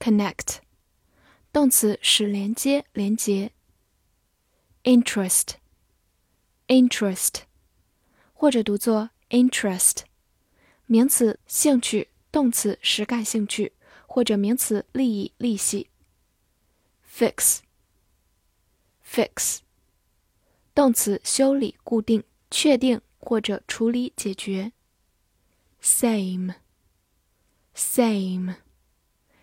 [0.00, 0.56] Connect，
[1.52, 3.52] 动词使连接、连接。
[4.82, 7.42] Interest，interest，
[8.32, 9.98] 或者读作 interest，
[10.86, 13.74] 名词兴趣，动词使感兴趣，
[14.06, 15.90] 或者名词利益、利息。
[17.06, 17.58] Fix。
[19.06, 19.58] fix，
[20.74, 24.72] 动词修理、固定、确定或者处理、解决。
[25.82, 26.54] same，same，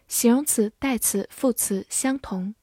[0.07, 2.55] 形容词、代词、副词相同。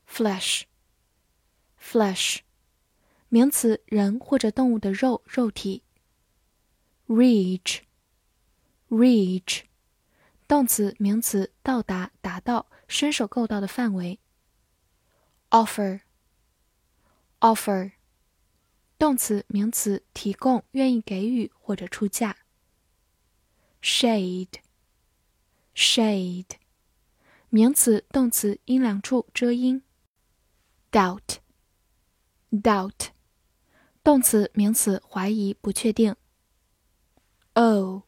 [0.06, 2.40] flesh，flesh，
[3.30, 5.82] 名词人或者动物的肉、肉体。
[7.06, 7.82] reach，reach，
[10.48, 14.18] 动词、名词到达、达到、伸手够到的范围。
[15.50, 16.02] offer，offer，
[18.98, 22.36] 动词、名词提供、愿意给予或者出价。
[23.82, 24.56] shade，shade。
[27.50, 29.82] 名词、动词阴凉处遮阴。
[30.90, 31.30] doubt，doubt，
[34.02, 36.16] 动词、名词怀疑、不确定。
[37.53, 38.01] owe，owe，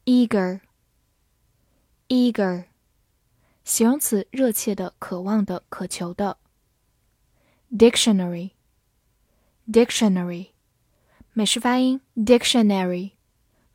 [0.06, 2.68] eager，eager，
[3.66, 6.38] 形容词热切的，渴望的，渴求的。
[7.70, 10.52] dictionary，dictionary。
[11.34, 13.12] 美式发音：dictionary，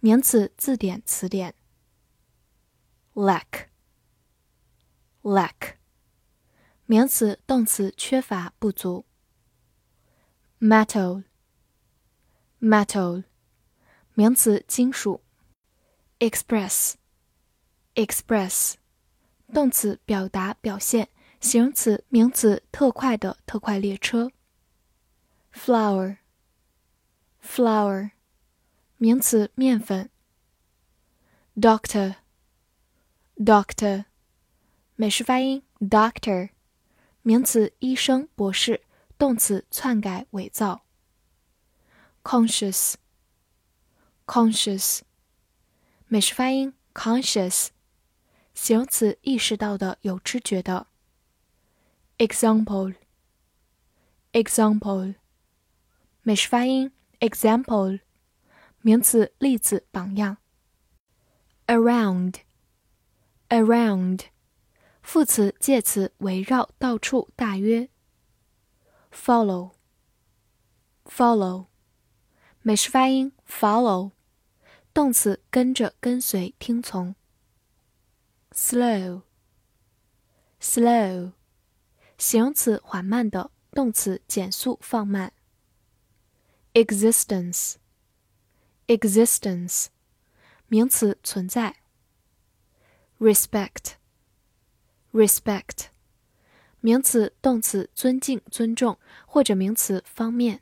[0.01, 1.55] 名词字典、词典。
[3.13, 3.67] lack
[5.25, 5.75] Lack，
[6.85, 9.07] 名词、动词缺乏、不足。
[10.61, 13.25] metal，metal，
[14.13, 15.23] 名词金属。
[16.19, 18.75] express，express，
[19.51, 21.09] 动词表达、表现，
[21.41, 24.31] 形容词、名词特快的、特快列车。
[25.55, 26.19] flour。
[27.43, 28.11] flour，
[28.99, 30.11] 名词，面粉。
[31.57, 34.05] doctor，doctor，
[34.97, 36.51] 美式发音，doctor，
[37.23, 38.81] 名词，医生、博士；
[39.19, 40.83] 动词，篡改、伪造。
[42.23, 45.01] conscious，conscious，
[46.07, 47.71] 美式发音，conscious，
[48.55, 50.87] 形容词，意识到的、有知觉的。
[52.19, 55.17] example，example，
[56.23, 56.93] 美式发音。
[57.21, 58.01] Example，
[58.83, 60.37] 名词，例子，榜样。
[61.67, 64.25] Around，around，
[65.05, 67.91] 副词，介词，围绕，到处，大约。
[69.13, 71.67] Follow，follow，
[72.63, 74.13] 美式发音，follow，
[74.95, 77.15] 动词，跟着，跟随，听从。
[78.53, 81.33] Slow，slow，
[82.17, 85.35] 形容词，缓慢的，动词，减速，放慢。
[86.73, 87.75] existence
[88.87, 89.89] existence
[90.67, 91.77] 名词存在。
[93.21, 93.97] respect
[95.15, 95.87] respect
[96.81, 100.61] 名词动词尊敬尊重或者名词方面。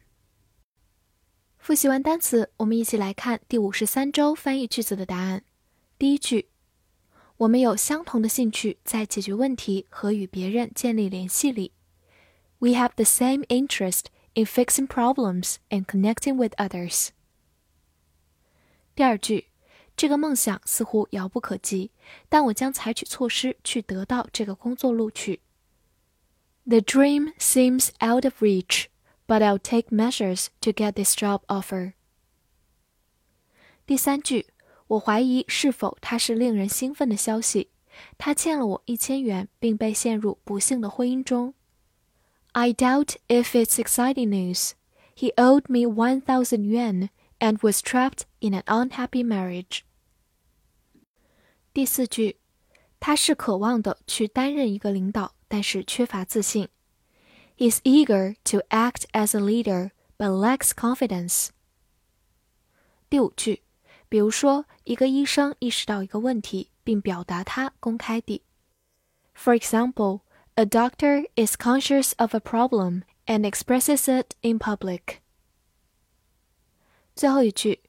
[1.59, 5.43] 复习完单词，我们一起来看第五十三周翻译句子的答案。
[5.99, 6.51] 第一句，
[7.39, 11.73] 我们有相同的兴趣在解决问题和与别人建立联系里。
[12.59, 17.09] We have the same interest in fixing problems and connecting with others。
[18.95, 19.47] 第二句，
[19.96, 21.92] 这个梦想似乎遥不可及，
[22.30, 25.42] 但我将采取措施去得到这个工作录取。
[26.66, 28.86] The dream seems out of reach,
[29.26, 31.94] but I'll take measures to get this job offer.
[33.86, 34.48] 第三句，
[34.88, 37.70] 我怀疑是否它是令人兴奋的消息。
[38.18, 41.56] 他欠了我一千元，并被陷入不幸的婚姻中。
[42.52, 44.74] I doubt if it's exciting news.
[45.16, 47.10] He owed me one thousand yuan
[47.42, 49.82] and was trapped in an unhappy marriage.
[51.74, 52.38] 第四句，
[53.00, 56.70] 他是渴望的去担任一个领导，但是缺乏自信。
[57.56, 61.50] He's eager to act as a leader, but lacks confidence.
[63.10, 63.64] 第五句，
[64.10, 68.44] 比如说，一个医生意识到一个问题，并表达它公开地。
[69.36, 70.22] For example,
[70.56, 75.20] a doctor is conscious of a problem and expresses it in public.
[77.15, 77.81] 最后一句，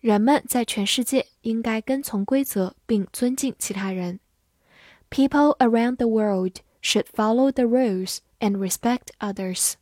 [0.00, 4.20] 人们在全世界应该跟从规则并尊敬其他人。
[5.10, 9.74] People around the world should follow the rules and respect others.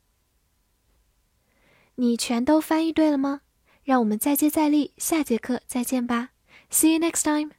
[1.97, 3.43] 你全都翻译对了吗？
[3.85, 6.31] 让我们再接再厉，下节课再见吧。
[6.71, 7.58] See you next time.